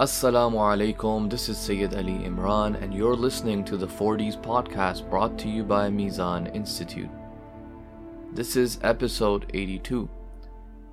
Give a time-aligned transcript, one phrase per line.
[0.00, 5.36] Assalamu alaikum, this is Sayyid Ali Imran, and you're listening to the 40s podcast brought
[5.40, 7.10] to you by Mizan Institute.
[8.32, 10.08] This is episode 82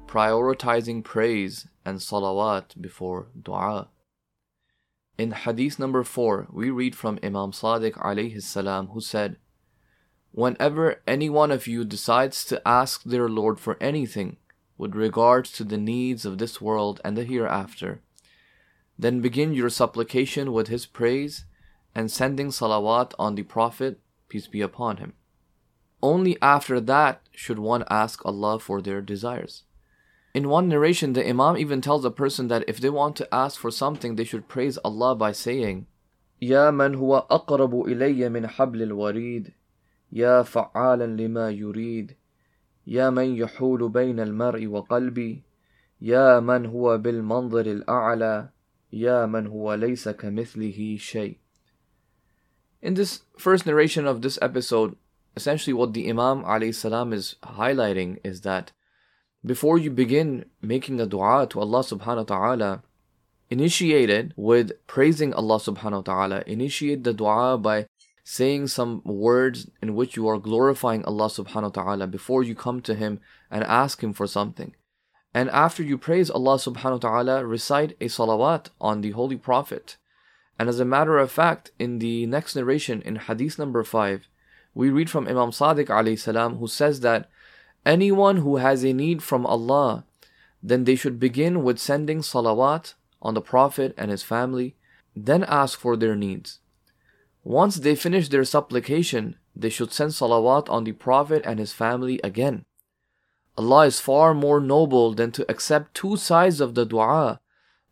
[0.07, 3.89] Prioritizing Praise and Salawat before Dua.
[5.19, 9.37] In Hadith number 4, we read from Imam Sadiq alayhi salam, who said,
[10.32, 14.37] Whenever any one of you decides to ask their Lord for anything
[14.79, 18.01] with regards to the needs of this world and the hereafter,
[18.99, 21.44] then begin your supplication with his praise
[21.94, 25.14] and sending salawat on the Prophet, peace be upon him.
[26.03, 29.64] Only after that should one ask Allah for their desires.
[30.32, 33.58] In one narration, the Imam even tells a person that if they want to ask
[33.58, 35.86] for something, they should praise Allah by saying,
[36.42, 39.53] يا من هو أقرب إلي من حبل الوريد
[40.12, 42.17] يا فعالا لما يريد
[42.86, 45.42] يا من يحول بين المرء وقلبي
[46.00, 48.48] يا من هو بالمنظر الأعلى
[48.95, 51.38] Ya man huwa laysa kamithlihi shay.
[52.81, 54.95] In this first narration of this episode,
[55.35, 58.71] essentially what the Imam salam is highlighting is that
[59.45, 62.83] before you begin making a dua to Allah subhanahu wa ta'ala,
[63.49, 66.43] initiate it with praising Allah subhanahu wa ta'ala.
[66.47, 67.87] Initiate the dua by
[68.23, 72.80] saying some words in which you are glorifying Allah subhanahu wa ta'ala before you come
[72.83, 73.19] to Him
[73.52, 74.73] and ask Him for something.
[75.36, 79.97] And after you praise Allah subhanahu wa ta'ala, recite a salawat on the Holy Prophet.
[80.58, 84.30] And as a matter of fact, in the next narration in Hadith number 5,
[84.73, 87.30] we read from Imam Sadiq alayhi salam who says that
[87.86, 90.05] anyone who has a need from Allah,
[90.64, 94.77] then they should begin with sending salawat on the Prophet and his family,
[95.17, 96.59] then ask for their needs.
[97.44, 102.22] Once they finish their supplication, they should send salawat on the Prophet and his family
[102.23, 102.64] again.
[103.58, 107.39] Allah is far more noble than to accept two sides of the dua,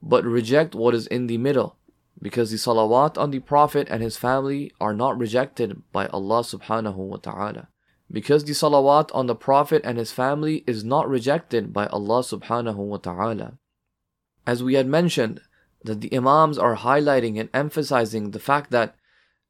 [0.02, 1.78] but reject what is in the middle
[2.24, 6.96] because the salawat on the Prophet and his family are not rejected by Allah subhanahu
[6.96, 7.68] wa ta'ala.
[8.10, 12.78] Because the salawat on the Prophet and his family is not rejected by Allah subhanahu
[12.78, 13.58] wa ta'ala.
[14.48, 15.42] As we had mentioned,
[15.84, 18.96] that the Imams are highlighting and emphasizing the fact that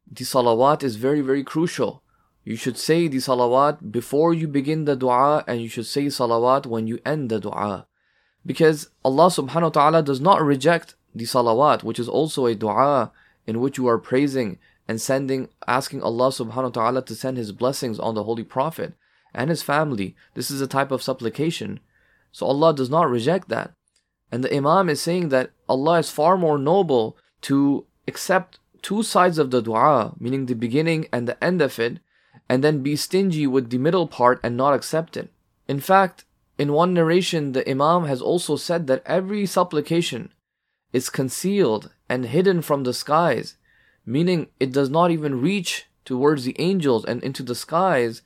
[0.09, 2.02] the salawat is very, very crucial.
[2.43, 6.65] You should say the salawat before you begin the dua and you should say salawat
[6.65, 7.87] when you end the dua.
[8.45, 13.11] Because Allah subhanahu wa ta'ala does not reject the salawat, which is also a dua
[13.47, 17.53] in which you are praising and sending, asking Allah subhanahu wa ta'ala to send His
[17.53, 18.93] blessings on the Holy Prophet
[19.33, 20.15] and his family.
[20.35, 21.79] This is a type of supplication.
[22.31, 23.73] So Allah does not reject that.
[24.31, 29.37] And the Imam is saying that Allah is far more noble to accept two sides
[29.37, 31.99] of the dua, meaning the beginning and the end of it,
[32.49, 35.31] and then be stingy with the middle part and not accept it.
[35.67, 36.25] In fact,
[36.57, 40.31] in one narration, the Imam has also said that every supplication
[40.91, 43.55] is concealed and hidden from the skies,
[44.05, 48.21] meaning it does not even reach towards the angels and into the skies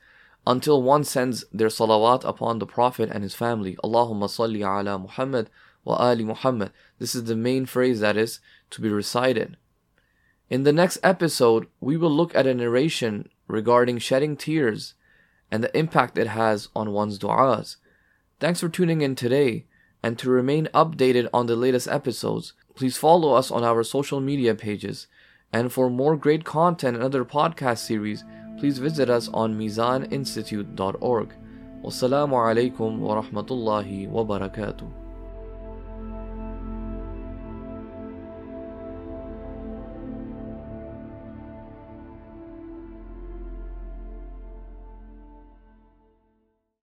[0.45, 3.77] until one sends their salawat upon the Prophet and his family.
[3.83, 5.49] Allahumma salli ala Muhammad
[5.85, 6.71] wa ali Muhammad.
[6.99, 8.39] This is the main phrase that is
[8.71, 9.57] to be recited.
[10.49, 14.93] In the next episode, we will look at a narration regarding shedding tears
[15.51, 17.77] and the impact it has on one's du'as.
[18.39, 19.65] Thanks for tuning in today.
[20.03, 24.53] And to remain updated on the latest episodes, please follow us on our social media
[24.53, 25.07] pages.
[25.51, 28.23] And for more great content and other podcast series,
[28.59, 31.33] please visit us on mizaninstitute.org.
[31.83, 35.06] Wassalamu alaikum wa rahmatullahi wa barakatuh.